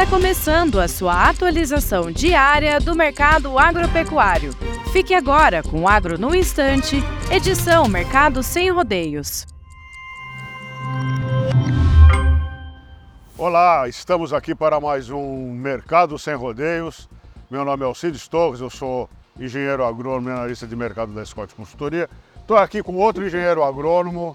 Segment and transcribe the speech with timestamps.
[0.00, 4.54] Está começando a sua atualização diária do mercado agropecuário.
[4.94, 6.96] Fique agora com o Agro no Instante,
[7.30, 9.46] edição Mercado Sem Rodeios.
[13.36, 17.06] Olá, estamos aqui para mais um Mercado Sem Rodeios.
[17.50, 19.06] Meu nome é Alcides Torres, eu sou
[19.38, 22.08] engenheiro agrônomo e analista de mercado da Scott Consultoria.
[22.40, 24.34] Estou aqui com outro engenheiro agrônomo,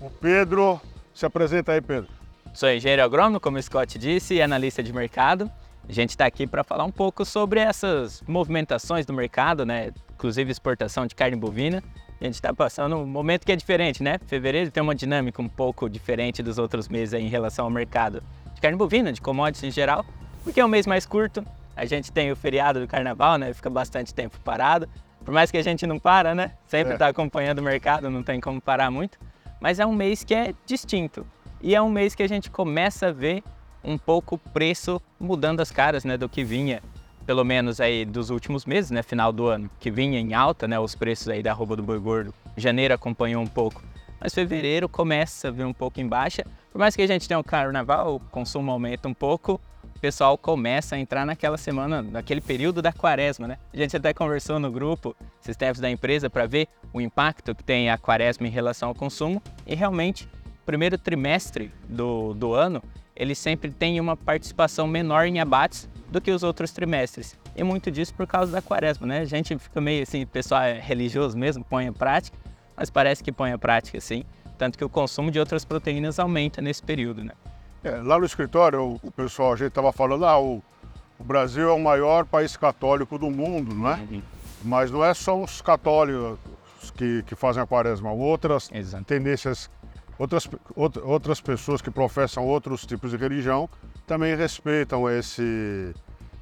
[0.00, 0.80] o Pedro.
[1.12, 2.19] Se apresenta aí, Pedro.
[2.52, 5.50] Sou engenheiro agrônomo, como o Scott disse, e analista de mercado.
[5.88, 9.92] A gente está aqui para falar um pouco sobre essas movimentações do mercado, né?
[10.12, 11.82] inclusive exportação de carne bovina.
[12.20, 14.18] A gente está passando um momento que é diferente, né?
[14.26, 18.22] Fevereiro tem uma dinâmica um pouco diferente dos outros meses em relação ao mercado
[18.54, 20.04] de carne bovina, de commodities em geral,
[20.44, 21.42] porque é um mês mais curto.
[21.74, 23.54] A gente tem o feriado do carnaval, né?
[23.54, 24.86] Fica bastante tempo parado.
[25.24, 26.52] Por mais que a gente não para, né?
[26.66, 27.10] Sempre está é.
[27.10, 29.18] acompanhando o mercado, não tem como parar muito.
[29.58, 31.26] Mas é um mês que é distinto.
[31.62, 33.42] E é um mês que a gente começa a ver
[33.84, 36.82] um pouco o preço mudando as caras, né, do que vinha,
[37.26, 40.78] pelo menos aí dos últimos meses, né, final do ano, que vinha em alta, né,
[40.78, 42.34] os preços aí da arroba do boi gordo.
[42.56, 43.82] Janeiro acompanhou um pouco,
[44.18, 46.44] mas fevereiro começa a vir um pouco em baixa.
[46.72, 49.60] Por mais que a gente tenha o carnaval, o consumo aumenta um pouco,
[49.94, 53.58] o pessoal começa a entrar naquela semana, naquele período da quaresma, né?
[53.72, 57.62] A gente até conversou no grupo, esses tempos da empresa, para ver o impacto que
[57.62, 60.26] tem a quaresma em relação ao consumo e realmente
[60.70, 62.80] primeiro trimestre do, do ano,
[63.16, 67.36] ele sempre tem uma participação menor em abates do que os outros trimestres.
[67.56, 69.18] E muito disso por causa da quaresma, né?
[69.18, 72.38] A gente fica meio assim, pessoal é religioso mesmo, põe em prática,
[72.76, 74.22] mas parece que põe em prática sim.
[74.56, 77.32] Tanto que o consumo de outras proteínas aumenta nesse período, né?
[77.82, 80.62] É, lá no escritório, o pessoal, a gente estava falando, ah, o,
[81.18, 83.94] o, Brasil é o maior país católico do mundo, não é?
[83.96, 84.22] Uhum.
[84.62, 86.38] Mas não é só os católicos
[86.96, 89.02] que, que fazem a quaresma, outras Exato.
[89.04, 89.68] tendências
[90.20, 93.66] Outras, outras pessoas que professam outros tipos de religião
[94.06, 95.94] também respeitam esse,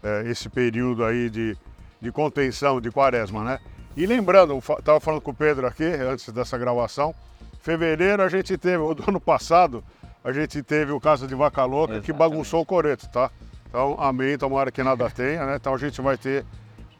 [0.02, 1.56] é, esse período aí de,
[2.00, 3.60] de contenção, de quaresma, né?
[3.96, 7.14] E lembrando, estava falando com o Pedro aqui, antes dessa gravação,
[7.60, 9.84] fevereiro a gente teve, do ano passado,
[10.24, 12.06] a gente teve o caso de Vaca Louca Exatamente.
[12.06, 13.30] que bagunçou o coreto, tá?
[13.68, 15.54] Então, amém, tomara que nada tenha, né?
[15.54, 16.44] Então a gente vai ter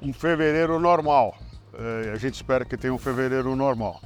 [0.01, 1.37] um fevereiro normal.
[1.75, 4.01] É, a gente espera que tenha um fevereiro normal.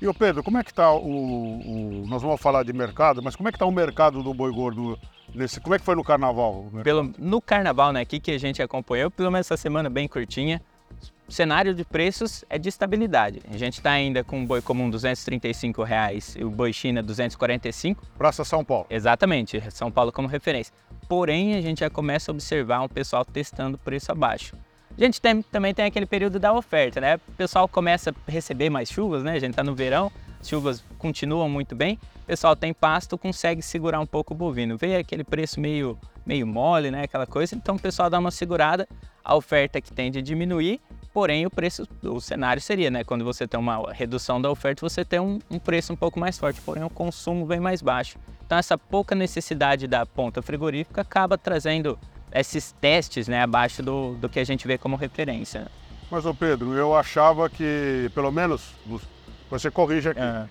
[0.00, 3.34] E o Pedro, como é que está o, o, Nós vamos falar de mercado, mas
[3.34, 4.98] como é que está o mercado do boi gordo
[5.34, 5.60] nesse.
[5.60, 6.70] Como é que foi no carnaval?
[6.84, 8.00] Pelo, no carnaval, né?
[8.00, 10.62] Aqui que a gente acompanhou, pelo menos essa semana bem curtinha.
[11.28, 13.42] O cenário de preços é de estabilidade.
[13.50, 18.02] A gente está ainda com o boi comum 235 reais, e o boi China 245.
[18.16, 18.86] Praça São Paulo.
[18.88, 20.72] Exatamente, São Paulo como referência.
[21.06, 24.56] Porém, a gente já começa a observar um pessoal testando preço abaixo.
[24.98, 27.20] A gente tem, também tem aquele período da oferta, né?
[27.28, 29.30] O pessoal começa a receber mais chuvas, né?
[29.30, 30.10] A gente está no verão,
[30.40, 34.76] as chuvas continuam muito bem, o pessoal tem pasto, consegue segurar um pouco o bovino.
[34.76, 37.04] Veio aquele preço meio, meio mole, né?
[37.04, 38.88] Aquela coisa, então o pessoal dá uma segurada,
[39.24, 40.80] a oferta que tende a diminuir,
[41.14, 43.04] porém o preço, o cenário seria, né?
[43.04, 46.36] Quando você tem uma redução da oferta, você tem um, um preço um pouco mais
[46.36, 48.18] forte, porém o consumo vem mais baixo.
[48.44, 51.96] Então essa pouca necessidade da ponta frigorífica acaba trazendo
[52.32, 55.66] esses testes né, abaixo do, do que a gente vê como referência.
[56.10, 58.74] Mas, ô Pedro, eu achava que, pelo menos,
[59.50, 60.20] você corrige aqui.
[60.20, 60.46] É.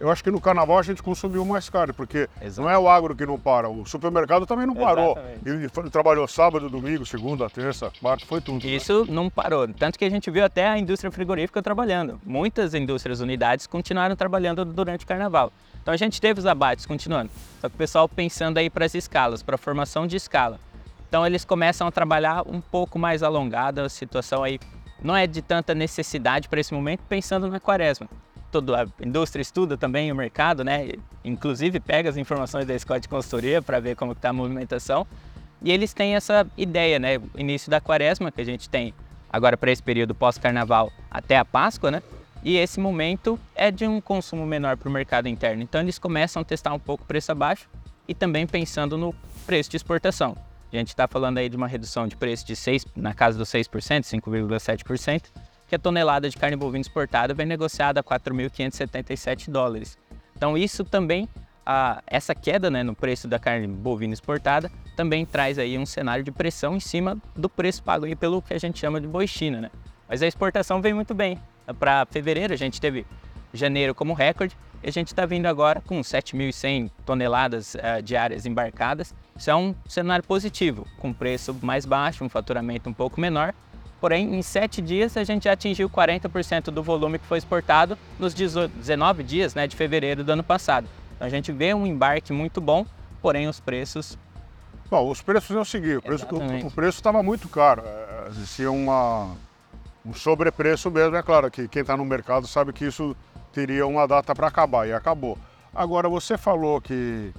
[0.00, 3.16] Eu acho que no carnaval a gente consumiu mais caro, porque não é o agro
[3.16, 5.18] que não para, o supermercado também não parou.
[5.44, 8.64] Ele, ele, trabalhou sábado, domingo, segunda, terça, quarta, foi tudo.
[8.64, 8.72] Né?
[8.72, 9.12] Isso né?
[9.12, 9.66] não parou.
[9.66, 12.20] Tanto que a gente viu até a indústria frigorífica trabalhando.
[12.24, 15.52] Muitas indústrias, unidades continuaram trabalhando durante o carnaval.
[15.82, 17.30] Então a gente teve os abates continuando.
[17.60, 20.60] Só que o pessoal pensando aí para as escalas, para a formação de escala.
[21.12, 24.58] Então eles começam a trabalhar um pouco mais alongada, a situação aí
[25.02, 28.08] não é de tanta necessidade para esse momento, pensando na quaresma.
[28.50, 30.92] Toda a indústria estuda também o mercado, né?
[31.22, 35.06] Inclusive pega as informações da escola de consultoria para ver como está a movimentação.
[35.60, 37.18] E eles têm essa ideia, né?
[37.18, 38.94] O início da quaresma, que a gente tem
[39.30, 42.02] agora para esse período pós-carnaval até a Páscoa, né?
[42.42, 45.62] E esse momento é de um consumo menor para o mercado interno.
[45.62, 47.68] Então eles começam a testar um pouco o preço abaixo
[48.08, 50.34] e também pensando no preço de exportação.
[50.72, 53.50] A gente está falando aí de uma redução de preço de 6, na casa dos
[53.50, 53.68] 6%,
[54.04, 55.24] 5,7%,
[55.68, 59.98] que a tonelada de carne bovina exportada vem negociada a 4.577 dólares.
[60.34, 61.28] Então isso também,
[61.64, 66.24] a, essa queda né, no preço da carne bovina exportada, também traz aí um cenário
[66.24, 69.26] de pressão em cima do preço pago aí pelo que a gente chama de boi
[69.26, 69.60] China.
[69.60, 69.70] Né?
[70.08, 71.38] Mas a exportação vem muito bem.
[71.78, 73.06] Para fevereiro a gente teve
[73.52, 79.14] janeiro como recorde, e a gente está vindo agora com 7.100 toneladas uh, diárias embarcadas.
[79.36, 83.54] Isso é um cenário positivo, com preço mais baixo, um faturamento um pouco menor.
[84.00, 88.34] Porém, em 7 dias a gente já atingiu 40% do volume que foi exportado nos
[88.34, 90.88] 19 dias né, de fevereiro do ano passado.
[91.14, 92.84] Então a gente vê um embarque muito bom,
[93.20, 94.18] porém os preços
[94.90, 96.02] Bom, os preços é o seguinte,
[96.66, 97.82] o preço estava muito caro.
[97.86, 99.30] é, Existia uma,
[100.04, 103.16] um sobrepreço mesmo, é claro que quem está no mercado sabe que isso
[103.52, 105.38] teria uma data para acabar e acabou.
[105.74, 107.32] Agora, você falou que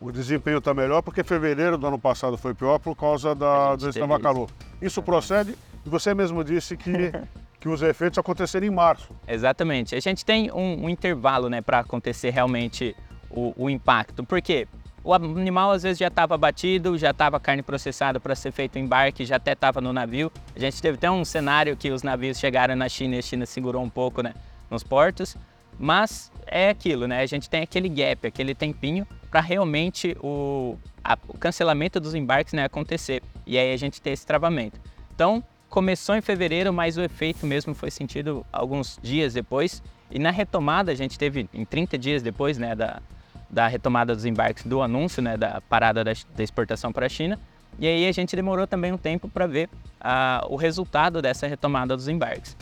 [0.00, 3.88] o desempenho está melhor porque fevereiro do ano passado foi pior por causa da, do
[3.88, 4.20] isso.
[4.20, 4.48] calor.
[4.80, 7.12] Isso procede e você mesmo disse que,
[7.58, 9.08] que os efeitos aconteceram em março.
[9.26, 9.94] Exatamente.
[9.94, 12.94] A gente tem um, um intervalo né, para acontecer realmente
[13.30, 14.24] o, o impacto.
[14.24, 14.68] Por quê?
[15.04, 18.78] O animal às vezes já estava abatido, já estava carne processada para ser feito o
[18.78, 20.30] embarque, já até estava no navio.
[20.54, 23.44] A gente teve até um cenário que os navios chegaram na China e a China
[23.44, 24.32] segurou um pouco né,
[24.72, 25.36] nos portos.
[25.78, 27.20] Mas é aquilo, né?
[27.20, 32.52] A gente tem aquele gap, aquele tempinho para realmente o, a- o cancelamento dos embarques
[32.52, 33.22] né, acontecer.
[33.46, 34.78] E aí a gente tem esse travamento.
[35.14, 39.82] Então, começou em fevereiro, mas o efeito mesmo foi sentido alguns dias depois.
[40.10, 43.00] E na retomada, a gente teve em 30 dias depois né, da,
[43.48, 47.40] da retomada dos embarques, do anúncio né, da parada da, da exportação para a China.
[47.78, 51.96] E aí a gente demorou também um tempo para ver ah, o resultado dessa retomada
[51.96, 52.54] dos embarques.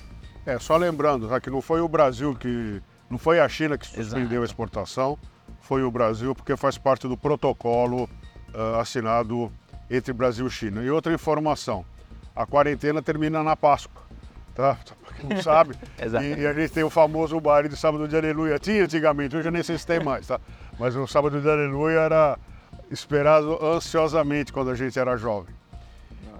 [0.51, 2.83] É, só lembrando, tá, que não foi o Brasil que.
[3.09, 4.43] Não foi a China que suspendeu Exato.
[4.43, 5.19] a exportação,
[5.61, 8.09] foi o Brasil, porque faz parte do protocolo
[8.53, 9.51] ah, assinado
[9.89, 10.83] entre Brasil e China.
[10.83, 11.85] E outra informação:
[12.35, 14.03] a quarentena termina na Páscoa.
[14.53, 14.77] Tá?
[15.05, 15.77] Pra quem não sabe.
[16.01, 16.25] Exato.
[16.25, 18.59] e, e a gente tem o famoso baile de sábado de aleluia.
[18.59, 20.41] Tinha antigamente, hoje eu nem sei se tem mais, tá?
[20.81, 22.39] Mas o sábado de aleluia era
[22.91, 25.55] esperado ansiosamente quando a gente era jovem.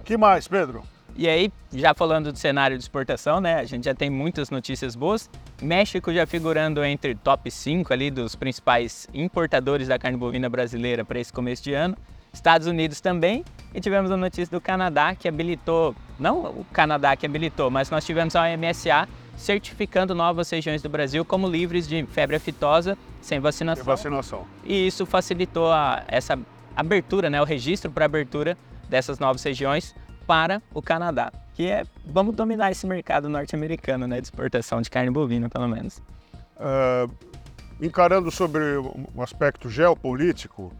[0.03, 0.83] que mais, Pedro?
[1.15, 3.55] E aí, já falando do cenário de exportação, né?
[3.55, 5.29] A gente já tem muitas notícias boas.
[5.61, 11.19] México já figurando entre top 5 ali dos principais importadores da carne bovina brasileira para
[11.19, 11.97] esse começo de ano.
[12.33, 13.43] Estados Unidos também.
[13.73, 18.05] E tivemos a notícia do Canadá que habilitou, não o Canadá que habilitou, mas nós
[18.05, 23.83] tivemos a OMSA certificando novas regiões do Brasil como livres de febre aftosa sem vacinação.
[23.83, 24.45] vacinação.
[24.63, 26.37] E isso facilitou a- essa
[26.75, 28.57] abertura, né, o registro para abertura
[28.89, 29.95] dessas novas regiões
[30.25, 35.11] para o Canadá, que é vamos dominar esse mercado norte-americano, né, de exportação de carne
[35.11, 36.01] bovina, pelo menos.
[36.57, 37.07] Ah,
[37.81, 40.71] encarando sobre um aspecto geopolítico,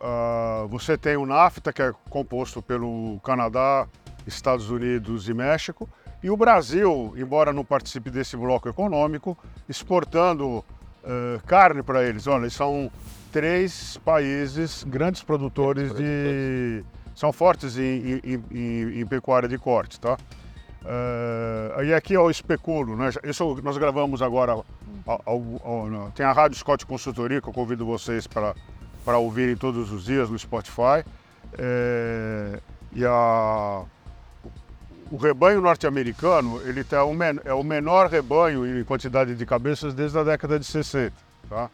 [0.00, 3.86] ah, você tem o NAFTA, que é composto pelo Canadá,
[4.26, 5.88] Estados Unidos e México,
[6.22, 9.36] e o Brasil, embora não participe desse bloco econômico,
[9.68, 10.64] exportando
[11.04, 12.26] ah, carne para eles.
[12.26, 12.90] Olha, eles são
[13.32, 16.84] três países grandes produtores de.
[17.14, 20.16] São fortes em, em- em- em pecuária de corte, tá?
[20.86, 23.10] Eh, e aqui é o especulo, né?
[23.24, 24.52] Isso nós gravamos agora.
[24.52, 24.64] ao-
[25.06, 30.04] ao- ao- tem a Rádio Scott Consultoria, que eu convido vocês para ouvirem todos os
[30.04, 31.04] dias no Spotify.
[31.58, 32.58] Eh,
[32.94, 33.82] e a,
[35.10, 37.04] o rebanho norte-americano ele tá
[37.44, 41.14] é o menor rebanho em quantidade de cabeças desde a década de 60.
[41.48, 41.68] Tá?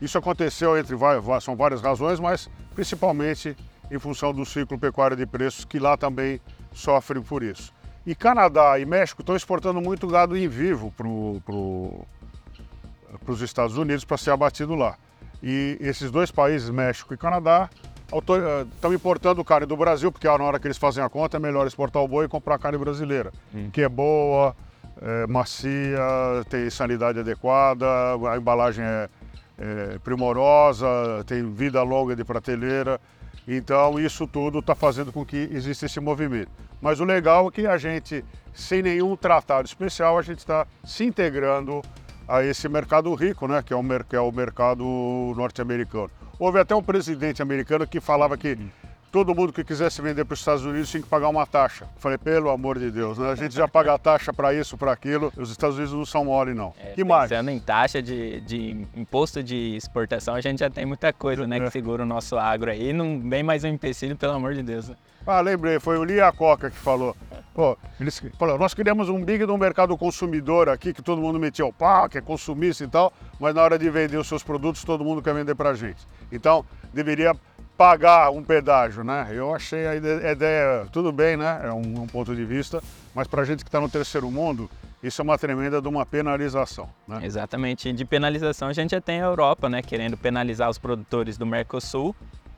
[0.00, 0.96] Isso aconteceu entre
[1.40, 3.56] são várias razões, mas principalmente
[3.92, 6.40] em função do ciclo pecuário de preços que lá também
[6.72, 7.72] sofre por isso.
[8.06, 11.06] E Canadá e México estão exportando muito gado em vivo para
[13.32, 14.96] os Estados Unidos para ser abatido lá.
[15.42, 17.68] E esses dois países, México e Canadá,
[18.10, 21.36] auto- eh, estão importando carne do Brasil, porque na hora que eles fazem a conta
[21.36, 23.30] é melhor exportar o boi e comprar carne brasileira,
[23.72, 24.56] que é boa,
[25.00, 26.00] é macia,
[26.48, 27.86] tem sanidade adequada,
[28.30, 29.08] a embalagem é,
[29.58, 30.86] é primorosa,
[31.26, 33.00] tem vida longa de prateleira.
[33.46, 36.50] Então isso tudo está fazendo com que exista esse movimento.
[36.80, 41.04] Mas o legal é que a gente, sem nenhum tratado especial, a gente está se
[41.04, 41.82] integrando
[42.26, 44.84] a esse mercado rico, né, que é o, mer- que é o mercado
[45.36, 46.10] norte-americano.
[46.38, 48.56] Houve até um presidente americano que falava que
[49.12, 51.86] todo mundo que quisesse vender para os Estados Unidos tinha que pagar uma taxa.
[51.98, 53.30] Falei, pelo amor de Deus, né?
[53.30, 55.30] a gente já paga a taxa para isso, para aquilo.
[55.36, 56.72] Os Estados Unidos não são mole, não.
[56.82, 57.28] É, que mais?
[57.28, 61.58] Pensando em taxa de, de imposto de exportação, a gente já tem muita coisa, né,
[61.58, 61.60] É.
[61.60, 62.92] que segura o nosso agro aí.
[62.92, 64.88] Não vem mais um empecilho, pelo amor de Deus.
[64.88, 64.96] né?
[65.26, 67.14] Ah, lembrei, foi o Lia Coca que falou.
[67.54, 71.66] Pô, eles falaram, nós queríamos um big no mercado consumidor aqui, que todo mundo metia
[71.66, 74.82] o pau, que é consumista e tal, mas na hora de vender os seus produtos,
[74.84, 76.08] todo mundo quer vender pra gente.
[76.32, 76.64] Então,
[76.94, 77.36] deveria
[77.82, 79.26] pagar um pedágio, né?
[79.32, 81.62] Eu achei a ide- a ideia, tudo bem, né?
[81.64, 82.80] É um, um ponto de vista,
[83.12, 84.70] mas pra gente que está no terceiro mundo,
[85.02, 87.18] isso é uma tremenda de uma penalização, né?
[87.24, 87.92] Exatamente.
[87.92, 92.14] De penalização, a gente já tem a Europa, né, querendo penalizar os produtores do Mercosul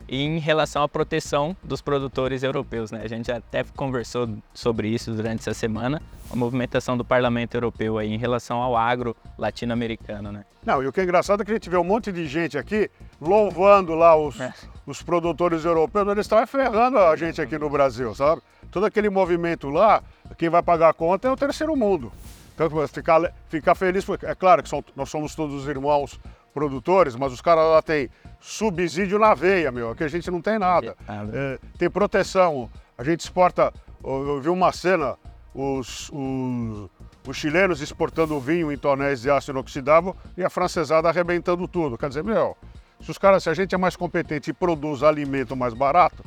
[0.07, 3.00] em relação à proteção dos produtores europeus, né?
[3.02, 8.12] A gente até conversou sobre isso durante essa semana, a movimentação do Parlamento Europeu aí
[8.12, 10.45] em relação ao agro latino-americano, né?
[10.66, 12.59] Não, e o que é engraçado é que a gente vê um monte de gente
[12.59, 12.90] aqui
[13.25, 14.52] louvando lá os, É.
[14.87, 18.43] os produtores europeus, eles estão ferrando a gente aqui no Brasil, sabe?
[18.71, 20.02] Todo aquele movimento lá,
[20.37, 22.12] quem vai pagar a conta é o terceiro mundo.
[22.54, 26.21] Então, ficar, ficar feliz, porque é claro que são- nós somos todos irmãos
[26.52, 28.09] produtores, mas os caras lá têm
[28.40, 29.90] subsídio na veia, meu.
[29.90, 30.97] Aqui a gente não tem nada.
[31.33, 32.71] É, tem proteção.
[32.97, 33.73] A gente exporta.
[34.04, 35.16] Eu vi uma cena,
[35.52, 36.90] os, os,
[37.26, 41.99] os chilenos exportando vinho em tonéis de aço inoxidável e a francesada arrebentando tudo.
[41.99, 42.57] Quer dizer, meu,
[43.00, 46.24] se os caras, se a gente é mais competente e produz alimento mais barato,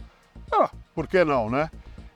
[0.51, 1.69] ah, por que não, né?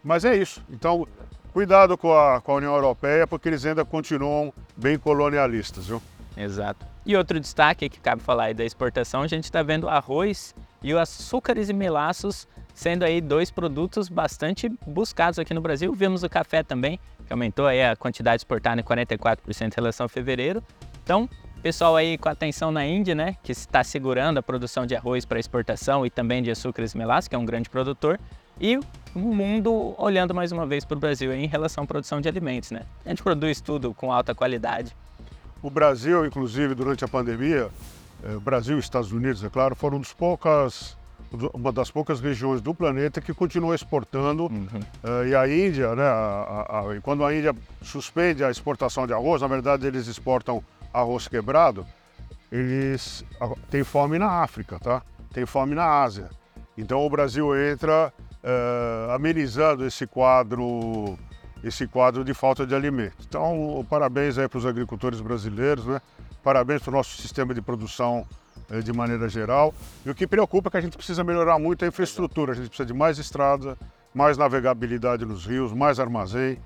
[0.03, 0.63] Mas é isso.
[0.69, 1.07] Então,
[1.53, 6.01] cuidado com a, com a União Europeia, porque eles ainda continuam bem colonialistas, viu?
[6.35, 6.85] Exato.
[7.05, 10.93] E outro destaque que cabe falar aí da exportação, a gente está vendo arroz e
[10.93, 15.93] os açúcares e melaços sendo aí dois produtos bastante buscados aqui no Brasil.
[15.93, 20.09] Vimos o café também, que aumentou aí a quantidade exportada em 44% em relação a
[20.09, 20.63] fevereiro.
[21.03, 21.29] Então,
[21.61, 25.39] pessoal aí com atenção na Índia, né, que está segurando a produção de arroz para
[25.39, 28.19] exportação e também de açúcares e melaços, que é um grande produtor.
[28.59, 28.77] E
[29.15, 32.71] o mundo olhando mais uma vez para o Brasil em relação à produção de alimentos,
[32.71, 32.81] né?
[33.05, 34.95] A gente produz tudo com alta qualidade.
[35.63, 37.69] O Brasil, inclusive, durante a pandemia,
[38.23, 40.95] eh, Brasil e Estados Unidos, é claro, foram dos poucas,
[41.53, 44.43] uma das poucas regiões do planeta que continua exportando.
[44.43, 44.81] Uhum.
[45.03, 49.13] Uh, e a Índia, né, a, a, a, quando a Índia suspende a exportação de
[49.13, 51.85] arroz, na verdade eles exportam arroz quebrado,
[52.51, 53.23] eles
[53.69, 55.01] têm fome na África, tá?
[55.33, 56.29] Tem fome na Ásia.
[56.77, 61.17] Então o Brasil entra uh, amenizando esse quadro
[61.63, 63.17] esse quadro de falta de alimento.
[63.27, 66.01] Então, parabéns aí para os agricultores brasileiros, né?
[66.43, 68.25] Parabéns para o nosso sistema de produção
[68.71, 69.73] eh, de maneira geral.
[70.05, 72.53] E o que preocupa é que a gente precisa melhorar muito a infraestrutura.
[72.53, 73.77] A gente precisa de mais estrada,
[74.11, 76.57] mais navegabilidade nos rios, mais armazém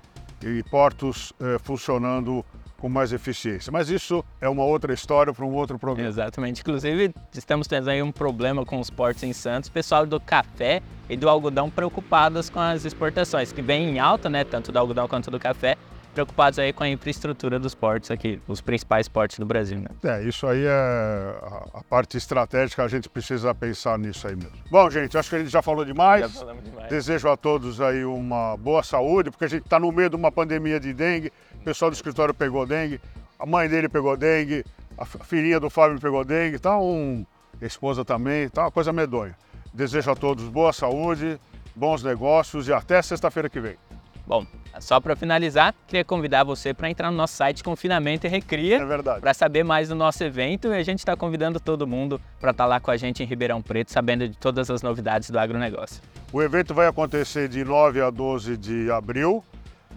[0.42, 2.44] e portos eh, funcionando
[2.78, 3.72] com mais eficiência.
[3.72, 6.08] Mas isso é uma outra história para um outro programa.
[6.08, 6.60] Exatamente.
[6.60, 9.68] Inclusive, estamos tendo aí um problema com os portos em Santos.
[9.68, 14.44] Pessoal do café e do algodão preocupados com as exportações, que vem em alta, né,
[14.44, 15.76] tanto do algodão quanto do café,
[16.16, 19.88] preocupados aí com a infraestrutura dos portos aqui, os principais portos do Brasil, né?
[20.02, 21.36] É, isso aí é
[21.74, 24.52] a, parte estratégica, a gente precisa pensar nisso aí mesmo.
[24.70, 26.22] Bom, gente, acho que a gente já falou demais.
[26.22, 26.88] Já falamos demais.
[26.88, 30.32] Desejo a todos aí uma boa saúde, porque a gente está no meio de uma
[30.32, 31.30] pandemia de dengue,
[31.60, 32.98] o pessoal do escritório pegou dengue,
[33.38, 34.64] a mãe dele pegou dengue,
[34.96, 37.26] a filhinha do Fábio pegou dengue, tá um...
[37.60, 39.36] a esposa também, tá uma coisa medonha.
[39.74, 41.38] Desejo a todos boa saúde,
[41.74, 43.76] bons negócios e até sexta-feira que vem.
[44.26, 44.44] Bom,
[44.80, 48.78] só para finalizar, queria convidar você para entrar no nosso site Confinamento e Recria.
[48.78, 49.20] É verdade.
[49.20, 52.64] Para saber mais do nosso evento e a gente está convidando todo mundo para estar
[52.64, 56.02] tá lá com a gente em Ribeirão Preto, sabendo de todas as novidades do agronegócio.
[56.32, 59.44] O evento vai acontecer de 9 a 12 de abril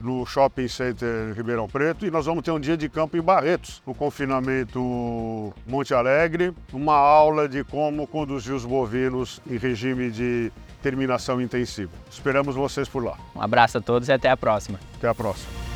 [0.01, 3.81] no Shopping Center Ribeirão Preto e nós vamos ter um dia de campo em Barretos,
[3.85, 10.51] no confinamento Monte Alegre, uma aula de como conduzir os bovinos em regime de
[10.81, 11.91] terminação intensiva.
[12.09, 13.17] Esperamos vocês por lá.
[13.35, 14.79] Um abraço a todos e até a próxima.
[14.97, 15.68] Até a próxima.